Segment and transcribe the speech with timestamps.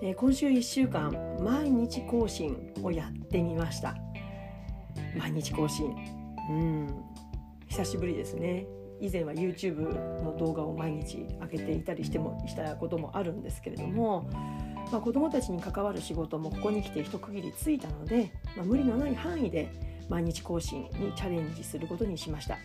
[0.00, 3.96] え、今週1週間毎日更新をやってみました。
[5.18, 5.92] 毎日更新。
[6.50, 7.04] うん。
[7.68, 8.66] 久しぶりですね。
[9.00, 14.28] 以前は YouTube の動画を毎日上げていたりしてもしたこともあるんですけれども、
[14.92, 19.68] まあ、子どもたちに関わる仕事もここに来て一区切りついたので、まあ、無理のない範囲で
[20.08, 22.56] 毎日更新にチャレンジすることにしました。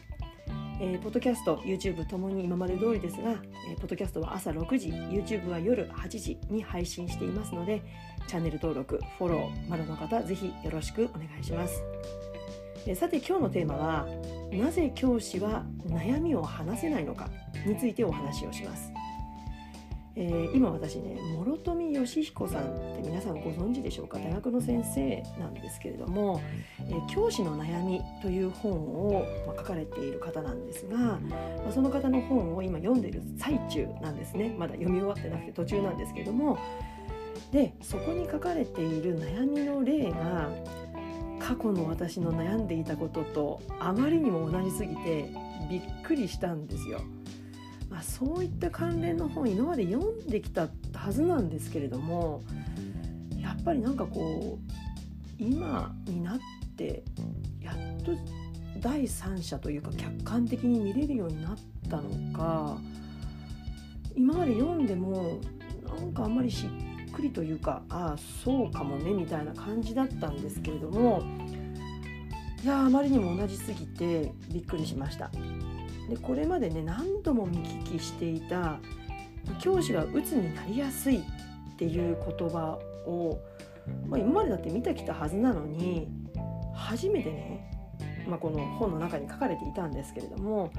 [0.79, 7.81] えー、ポッドキャスト、YouTube ともに今まで通りですが、えー、ポッドキャストは朝6時、YouTube は夜8時に配信していますので、
[8.27, 11.83] チャンネル登録、フォロー、まだの方、ぜひよろしくお願いします。
[12.87, 14.07] えー、さて今日のテーマは、
[14.51, 17.29] なぜ教師は悩みを話せないのか
[17.65, 18.91] についてお話をします。
[20.15, 24.19] えー、今私ね諸富義彦さんって皆さんご存知でしょうか？
[24.19, 26.39] 大学の先生なんですけれども
[26.87, 31.19] 「えー、教師の悩み」という本を、まあ、書かれている方なんですが、ま
[31.67, 36.59] あ、その方の本を今読んでいる最中なんですねまだ読み終わってなくて途中なんですけれども
[37.51, 40.51] でそこに書かれている悩みの例が
[41.39, 45.29] 過去の私の悩んでいたこととあまりにも同じすぎて
[45.69, 47.01] びっくりしたんですよ。
[47.93, 52.41] まあ、そういった関連の本今まで読んできたはずなんですけれども
[53.39, 54.73] やっぱりなんかこう
[55.37, 56.39] 今になっ
[56.75, 57.03] て
[57.61, 58.13] やっと
[58.79, 62.77] 第三者というか客観的に見れるようになったのか
[64.15, 65.39] 今まで読んでも
[65.85, 71.21] なんかあんまりしっくりというかああそうかもねみたいな感じだったんですけれども
[72.63, 75.29] いやあまりにも同じすぎてびっくりしました。
[76.09, 78.79] でこれまでね何度も見聞きしていた
[79.59, 81.21] 教師が鬱になりやすいっ
[81.77, 83.39] ていう言葉を、
[84.07, 86.07] まあ、今までだって見てきたはずなのに
[86.73, 87.71] 初めてね、
[88.27, 90.71] まあ、この本の中に書かれていたんですけれども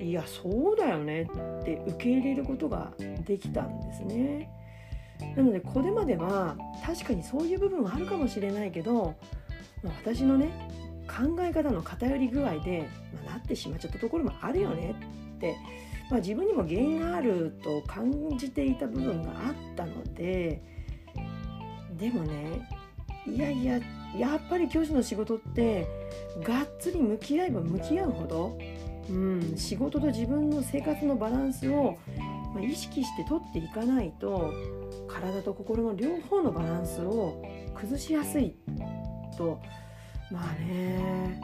[0.00, 2.92] いやそうだよねって受け入れることが
[3.24, 4.50] できたんですね。
[5.36, 9.14] なのでこれまでは確かにそういう部分はあるかもしれないけど
[9.84, 10.50] 私のね
[11.12, 12.88] 考え方の偏り具合で、
[13.24, 14.94] まあ、なってしまっちゃったところもあるよね。
[15.36, 15.56] って、
[16.10, 20.62] まあ、自分にも原因があると感じていた部分があったので
[21.98, 22.68] でもね
[23.26, 23.80] いやいや
[24.16, 25.86] やっぱり教師の仕事って
[26.42, 28.58] がっつり向き合えば向き合うほど、
[29.08, 31.98] うん、仕事と自分の生活のバランスを、
[32.54, 34.52] ま、意識して取っていかないと
[35.08, 37.42] 体と心の両方のバランスを
[37.74, 38.54] 崩しやすい
[39.38, 39.60] と
[40.32, 41.40] まあね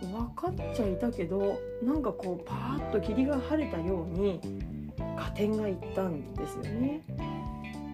[0.00, 4.40] 分かっちゃいたけどなんかこうパーッと霧が晴れたように
[5.16, 7.00] 加点がいったんですよね。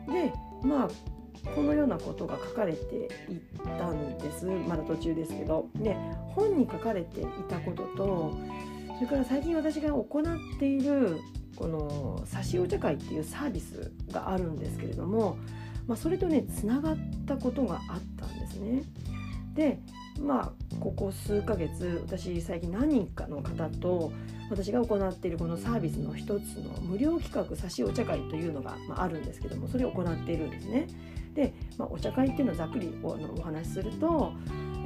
[0.06, 0.88] でまあ
[1.54, 3.08] このようなことが書かれていっ
[3.78, 5.94] たんですまだ途中ですけどで
[6.34, 8.36] 本に書かれていたことと
[8.96, 11.20] それから最近私が行っている
[11.56, 15.38] この差しお茶会っていうサービスがあるんですけれども、
[15.86, 16.96] まあ、それとねつながっ
[17.26, 18.82] たことがあったんですね。
[19.58, 19.80] で
[20.20, 24.12] まあここ数ヶ月私最近何人かの方と
[24.50, 30.86] 私が行っているこのサービスの一つの無料企画差しお茶会というのが、まあ、るんですけどもそれを行っているんですね。
[31.34, 34.32] で、まあ、お茶会っていうのをざっくりおお話しすると,、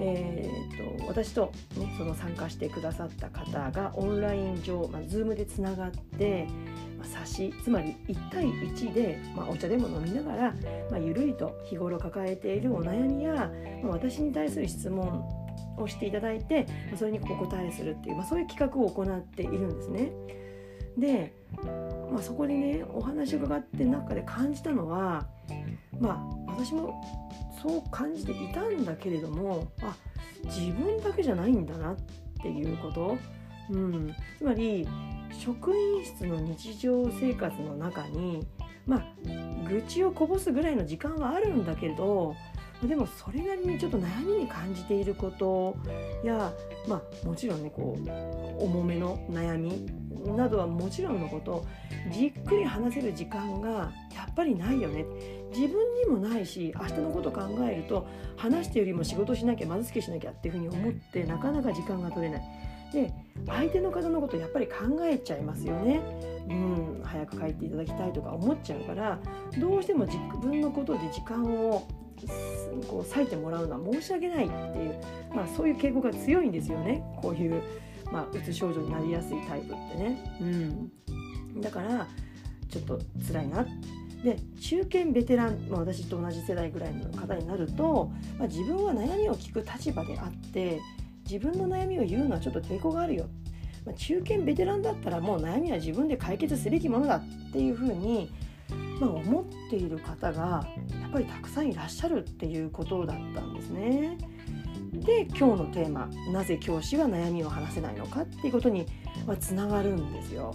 [0.01, 6.49] えーと、私と、ね、その参加してくださった方がオンライン上、まあ、Zoom でつながって
[7.05, 10.55] 差しつまり1対1で、まあ、お茶でも飲みながら、
[10.91, 13.51] まあ、ゆるりと日頃抱えているお悩みや、
[13.83, 15.25] まあ、私に対する質問
[15.77, 20.13] をしていただいて、それにお答えするっていう、まあ、そういう企画を行っているんですね。
[20.97, 21.35] で、
[22.13, 25.27] まあ、そこでねお話を伺って中で感じたのは
[26.01, 27.03] まあ私も
[27.63, 29.95] そう感じていたんだけれどもあ
[30.45, 31.97] 自分だけじゃないんだなっ
[32.43, 33.17] ていうこと、
[33.71, 34.87] うん、つまり
[35.39, 38.47] 職員室の日常生活の中に
[38.87, 39.03] まあ
[39.69, 42.35] 愚痴をこぼすぐらいの時間はあるんだけれど
[42.83, 45.77] でもそれなりにちょっと悩みに感じていること
[46.25, 46.53] や、
[46.89, 49.87] まあ、もちろんねこう重めの悩み
[50.37, 51.65] などはもちろんのこと
[52.11, 55.05] じっくり話せる時間がやっぱりないよね
[55.55, 58.07] 自分にもないし明日のこと考えると
[58.37, 62.43] 話してよりも仕事しなきゃ貧しくしなきゃっていうふうに思ってなかなか時間が取れない。
[62.93, 63.13] で
[63.47, 66.01] 相手の方のことやっぱり考えちゃいますよね。
[66.49, 69.19] うん早く帰っていただきたいとか思っちゃうから
[69.59, 71.87] どうしても自分のことで時間を
[72.89, 75.01] こう割いてもらうのは申し訳ないっていう、
[75.35, 77.63] まあ、そういう傾向が強いんですよねこういう、
[78.11, 80.37] まあ、うつ症状になりやすいタイプってね。
[80.41, 82.07] うん、だから
[82.69, 83.67] ちょっと辛いな
[84.25, 90.81] で中堅ベテラン、まあ、私と同じ世代ぐらいの方になると、まあ、自分は悩みを聞く立場であって
[91.33, 93.27] 自分の悩みを言うのはちょっと抵抗があるよ、
[93.87, 98.31] まあ、中堅ベテランだったらもう悩みは自分で解決すべきものだっていうふうに、
[99.01, 100.67] まあ、思っている方が
[101.01, 104.19] やっぱりたくさんいらっしゃるっていうことだったんですね。
[104.93, 108.87] で今日のテーマ「なぜ教師は悩みを話せないのか」っていうことに
[109.41, 110.55] つながるんですよ。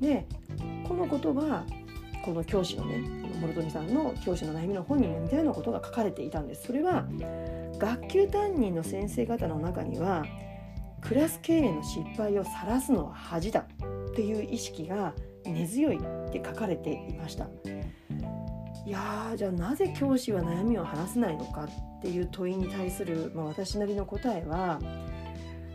[0.00, 0.26] で
[0.88, 1.64] このことは
[2.24, 3.02] この教師のね
[3.40, 7.06] 諸富さんの教師の悩みの本にも似たようなことが書かれていたんですそれは
[7.80, 10.24] 学級担任の先生方の中には
[11.00, 13.60] クラス経営の失敗を晒すのは恥だ
[14.10, 17.48] っていう意識が根強いって書かれていました
[18.86, 24.78] いやじゃあなぜ教師は悩みを話せないのかっていう問いに対する、まあ、私なりの答えは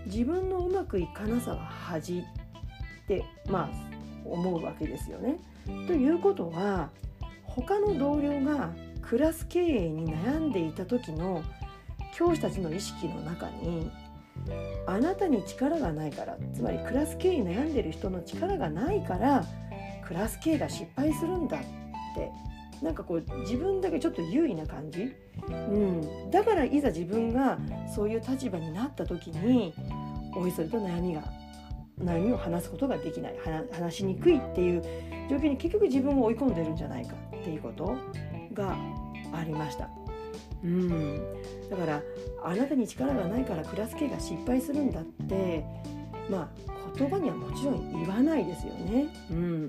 [0.06, 5.38] 自分のうまくいかなさは恥ってまあ思うわけですよね。
[5.88, 6.90] ということは
[7.44, 11.44] 他の同僚がクラス経営に悩んでいた時の
[12.16, 13.92] 教師たちの意識の中に
[14.86, 19.46] あなたに力がないからつまりクラス経営に悩んでる人の力がないから
[20.06, 21.60] クラス経営が失敗するんだっ
[22.16, 22.32] て。
[22.82, 25.16] なんかこう自分だけちょっと優位な感じ、
[25.48, 27.58] うん、だからいざ自分が
[27.94, 29.74] そういう立場になった時に
[30.36, 31.24] おいそれと悩みが
[31.98, 33.36] 悩みを話すことができない。
[33.72, 34.82] 話しにくいっていう
[35.30, 37.96] 状況に結局自分を追い込んでるんじゃないかっていうこと
[38.54, 38.76] が
[39.34, 39.90] ありました。
[40.66, 41.22] うん。
[41.70, 42.02] だから
[42.44, 45.64] あなたに力がないからクラス系が失敗するんだって
[46.30, 46.50] まあ
[46.98, 49.08] 言葉にはもちろん言わないですよね。
[49.32, 49.68] うん、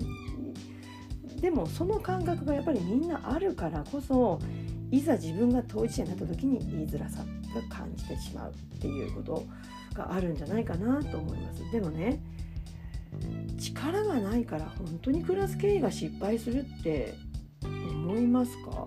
[1.40, 4.38] でもその感覚がやっぱりみんなあるからこそ
[4.90, 9.44] いざ自分が当事者になった時に言いづらさが感じてしまうっていうこと
[9.94, 11.70] があるんじゃないかなと思います。
[11.72, 12.20] でもね
[13.58, 17.14] 力がないから本当にクラス経営が失敗するって
[17.64, 18.87] 思いますか？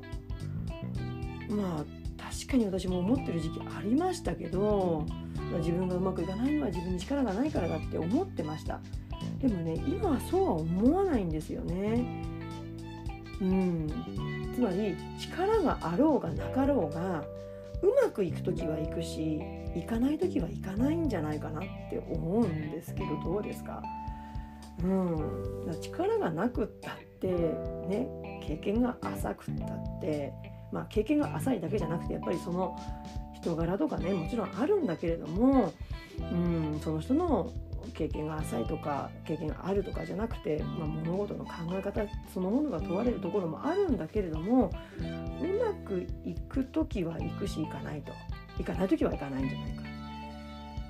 [1.49, 1.98] まあ確
[2.49, 5.05] かに私も思ってる時期ありましたけど、
[5.59, 8.79] 自分がうまくいかないのは自分に力がないからだって思ってました。
[9.41, 12.23] でもね今はそうは思わないんですよね。
[13.41, 13.87] うん。
[14.53, 17.23] つまり力があろうがなかろうが
[17.81, 19.39] うまくいく時はいくし
[19.75, 23.81] 行かない時はいかないんじゃないかなって思うんですけどどうですか？
[24.83, 30.33] うん、力がなくったってね経験が浅くったって
[30.71, 32.77] まあ経験が浅いだけじゃなくてやっぱりその
[33.33, 35.73] 人柄とかねもちろんあるんだけれども、
[36.19, 37.51] うん、その人の
[37.93, 42.01] 経験が浅いとか経験があるとかじゃなくて、まあ、物事の考え方
[42.33, 45.03] そのものが問われるところもあるんだけれどもう
[45.63, 48.11] まくいく時は行くし行かないと。
[48.59, 49.83] 行かない時は行かないんじゃないか。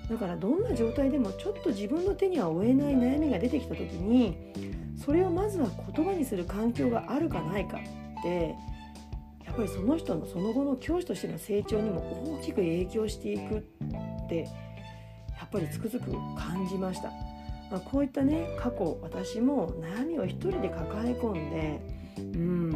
[0.10, 4.36] だからどんな状態でもちょっと自分の手には負えない悩みが出てきた時に
[4.98, 8.56] それをまずは言葉にする環境があるかないかって
[9.60, 14.48] ぱりその人のその後の教師としての成長にも大きく影響していくって
[15.38, 17.10] やっぱりつくづく感じました。
[17.70, 21.80] まあ、こういったね過去私も悩みを一人で抱え込んで
[22.18, 22.70] うん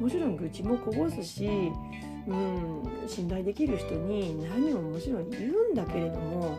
[0.00, 1.70] もちろん愚痴もこぼすし
[2.26, 6.58] うん、信頼できる人に悩みももちろん言うんだけれども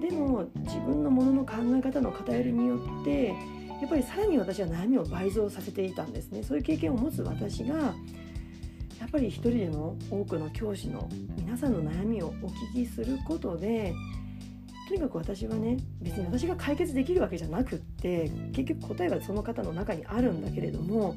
[0.00, 7.94] でも自分のものの考え方の偏りによってやっぱりさらに私は悩みを倍増させていたんですねそういう経験を持つ私が
[9.12, 13.94] ぱり一人でも多くの教師の皆さんの悩みをお聞きすることで
[14.88, 21.14] とにかく私はね別に私が解決できるわけじゃなくって結局答えはその方の中にあるんだけれども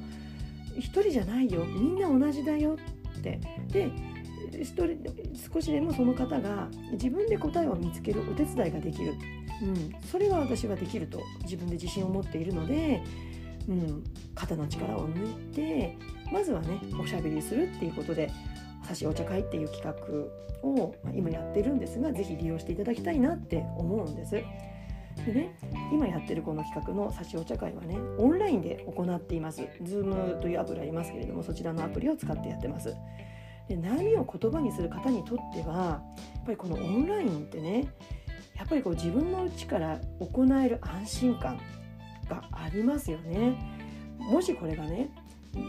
[0.77, 2.77] 一人じゃないよみんな同じだよ
[3.17, 3.39] って。
[3.71, 3.89] で
[5.51, 9.15] 少しでもその方が自分で答えを見つけるお手伝いができる、
[9.63, 13.03] うん、それは私はできると自分で自信を持っているので、
[13.67, 15.97] うん、肩の力を抜いて
[16.31, 18.29] まずはねおしゃべりするっていうことで
[18.83, 24.31] 「差しお茶会」っていう企画を今やってるんですが是非利用していただきたいなって思うんです。
[24.31, 25.57] でね
[25.93, 29.61] 今やってるこの企画の差しお茶会はねオンラインで行っています。
[29.81, 32.95] Zoom というアプリありますけれどもそちらのアプリを使ってやってます。
[33.67, 36.03] で悩みを言葉にする方にとっては
[36.35, 37.87] やっぱりこのオンラインってね
[38.55, 41.59] やっぱりこう自分の内から行える安心感
[42.29, 43.55] がありますよね。
[44.19, 45.09] もしこれがね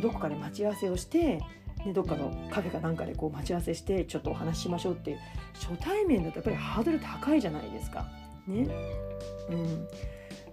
[0.03, 1.41] どこかで待ち合わせをして
[1.87, 5.19] ね、どっかのカフェかなんかでこう待ち合わせしてちょっとお話ししましょうっていう
[5.55, 8.07] 初対面だとやっぱりハードル高いじゃないですか。
[8.47, 8.69] ね。
[9.51, 9.89] うん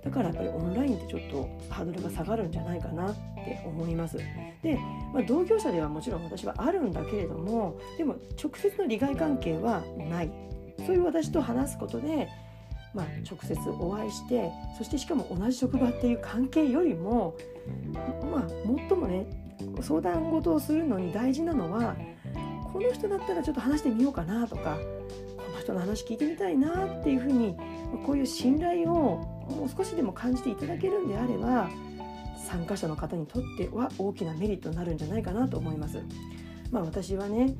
[0.04, 4.18] だからやっぱりオンラインってちょっとハードルが下がるんじゃないかなって思います。
[4.62, 4.78] で、
[5.13, 10.32] まあ、同業者ではもちろん私はあるんだけれどもでも直接の利害関係はない
[10.86, 12.28] そういう私と話すことで、
[12.94, 17.36] まあ、直接お会いしてそしてしかも同じ職場っていう関係よりも
[18.32, 18.48] まあ
[18.90, 19.26] 最もね
[19.82, 21.96] 相談事をするのに大事なのは
[22.72, 24.78] この人だったらちょっと話してみようかなとか
[25.38, 27.56] この人の話聞いてみたいなっていうふうに
[28.06, 31.70] こういう信頼をもう少しでも感じていただけるんであれば
[32.38, 36.00] 参加者の方にとっては大きなメリットになるんじゃないかなと思います。
[36.74, 37.56] まあ、私はね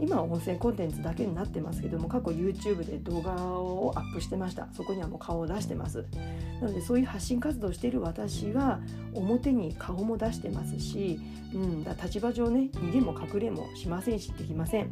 [0.00, 4.68] 今は音声コンテンツだけになってますけども過去 YouTube で動画をアップしてました。
[4.72, 6.04] そこにはもう顔を出してます。
[6.60, 8.80] なのでそういう発信活動をしている私は
[9.14, 11.18] 表に顔も出してますし、
[11.54, 14.90] うん、だ立場上ね逃げも隠れもしませんしできません。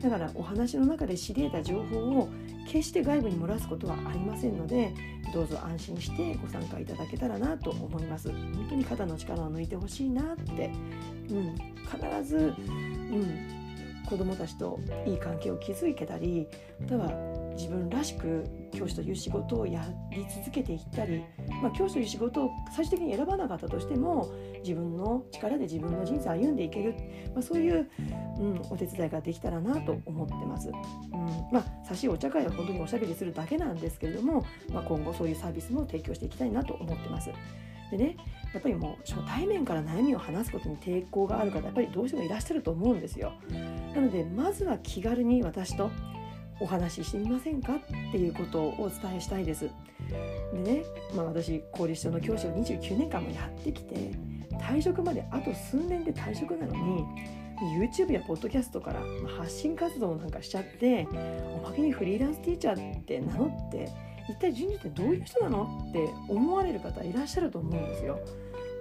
[0.00, 2.28] だからお話の中で知り得た情報を
[2.66, 4.92] 決して外部に漏らすことはありませんので
[5.32, 8.30] どうぞ安心してご参加いただけたらなと思います。
[8.30, 10.70] 本当に肩の力を抜いてほしいなって、
[11.30, 12.52] うん、必ず、
[13.12, 16.48] うん、子どもたちといい関係を築けたり
[16.80, 21.22] または自分らしく教師という仕事をやり続けていったり、
[21.62, 26.94] まあ、教師という仕事を最終的に選ばなかったとしても自分の力で自分の人生を歩んでいける、
[27.34, 27.90] まあ、そういう、
[28.38, 30.68] うん、お手伝いができたらなと思ってます。
[30.68, 30.74] うん
[31.52, 37.30] まあ、差しお茶会は本当におしゃべりするだけなんですけれども、まあ、今後そういうサービスも提供していきたいなと思ってます。
[37.92, 38.16] でね
[38.54, 43.34] やっぱりもう初対面から悩みを話すことに抵抗がある方やっぱりどうしてもいらっしゃると思うんですよ。
[43.94, 45.90] なのでまずは気軽に私と
[46.58, 47.78] お話ししてみませんかっ
[48.12, 49.70] ていうことをお伝えしたいです。
[50.52, 50.84] でね、
[51.14, 54.12] まあ、私公立小の教師を29年間もやってきて
[54.58, 57.04] 退職まであと数年で退職なのに
[57.78, 59.02] YouTube やポッドキャストから
[59.38, 61.06] 発信活動なんかしちゃって
[61.54, 63.88] おまけにフリーランスティーチャーって名乗って
[64.32, 68.18] 一体人事ってどういう人なのって思われる方いらっしゃると思うんですよ。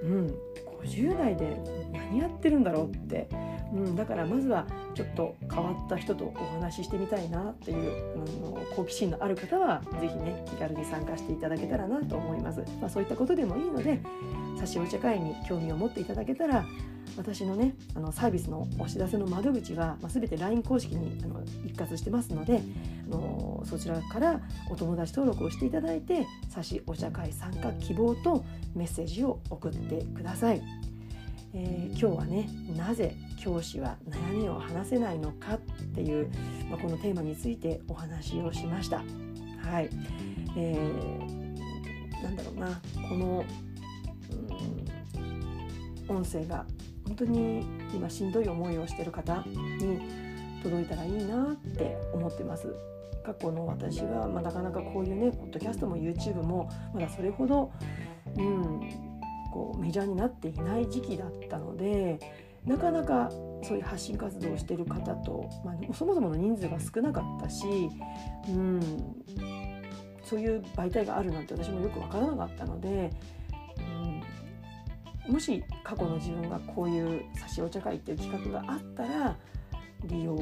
[0.03, 0.36] うん、
[0.84, 1.58] 50代で
[1.93, 3.27] 何やってるんだろうって
[3.74, 12.60] うん、だからまずはちょっと変わった人とお話ししてみたいなっていう、うん、好奇心のある方は是非ね気軽に参加していただけたらなと思います。
[12.81, 14.01] まあ、そういったことでもいいので
[14.60, 16.65] 差しお茶会に興味を持っていただけたら
[17.17, 22.62] 私のねあのサービスのお知らせの窓口は、まあ、全て LINE 公式にあの一括してますので
[23.12, 30.62] のそちらからお友達登録をしていただいて差しお茶会参加希望とメッセージを送ってください。
[31.53, 35.60] えー、今日はねなぜ教師は悩みを話せないのかっ
[35.94, 36.30] ていう、
[36.70, 39.03] まあ、このテーマについてお話をしました。
[39.60, 39.89] はい、
[40.56, 43.46] えー、なんだろうなこの、
[46.10, 46.65] うん、音声が
[47.06, 50.31] 本当に今しんどい思いをしてる方に
[50.62, 52.74] 届いたらいいなって思ってます。
[53.24, 57.72] 過去の私は、まあ、なかなかこういうねポッドキャストも YouTube もまだそれほど、
[58.36, 58.80] うん、
[59.51, 62.20] こうメジャーになっていない時期だったので
[62.65, 63.30] なかなか
[63.63, 67.65] そういう発信活動をしてる方と、まあ、そもそもの人数が少なかったし、
[68.50, 68.80] うん、
[70.24, 73.12] そういう媒体があるなんて私もよく分からなかったので、
[75.27, 79.36] うん、もし過去の自分がこういう差しお茶会っていう企画があったら
[80.05, 80.38] 利用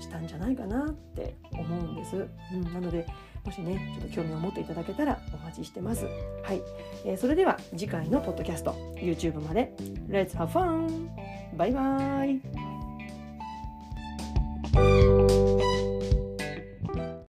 [0.00, 2.16] したんじゃないかなって思うんです。
[2.52, 3.06] うん、なので
[3.46, 6.04] もしねちょっと興味を持っていただけたらお待ちしてます
[6.42, 6.60] はい、
[7.04, 9.72] えー、それでは次回のポッドキャスト YouTube まで
[10.08, 11.08] Let's have fun!
[11.56, 12.65] バイバイ